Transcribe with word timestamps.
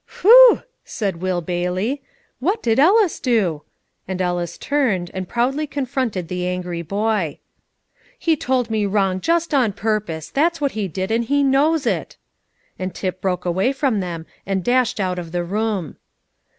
"Whew!" 0.23 0.63
said 0.83 1.17
Will 1.17 1.41
Bailey; 1.41 2.01
"what 2.39 2.63
did 2.63 2.79
Ellis 2.79 3.19
do?" 3.19 3.61
and 4.07 4.19
Ellis 4.19 4.57
turned, 4.57 5.11
and 5.13 5.29
proudly 5.29 5.67
confronted 5.67 6.27
the 6.27 6.47
angry 6.47 6.81
boy. 6.81 7.37
"He 8.17 8.35
told 8.35 8.71
me 8.71 8.87
wrong 8.87 9.21
just 9.21 9.53
on 9.53 9.73
purpose; 9.73 10.31
that's 10.31 10.59
what 10.59 10.71
he 10.71 10.87
did, 10.87 11.11
and 11.11 11.25
he 11.25 11.43
knows 11.43 11.85
it." 11.85 12.17
And 12.79 12.95
Tip 12.95 13.21
broke 13.21 13.45
away 13.45 13.73
from 13.73 13.99
them, 13.99 14.25
and 14.43 14.63
dashed 14.63 14.99
out 14.99 15.19
of 15.19 15.31
the 15.31 15.43
room. 15.43 15.97